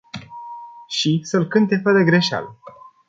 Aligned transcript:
Și 0.87 1.19
să-l 1.23 1.47
cânte 1.47 1.79
fără 1.83 2.03
greșeală. 2.03 2.57